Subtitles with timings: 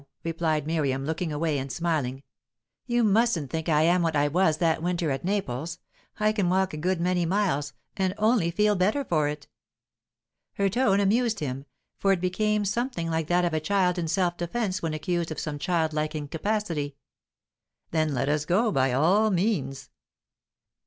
[0.23, 2.23] replied Miriam, looking away and smiling.
[2.87, 5.77] "You mustn't think I am what I was that winter at Naples.
[6.19, 9.47] I can walk a good many miles, and only feel better for it."
[10.53, 11.67] Her tone amused him,
[11.99, 15.39] for it became something like that of a child in self defence when accused of
[15.39, 16.95] some childlike incapacity.
[17.91, 19.91] "Then let us go, by all means."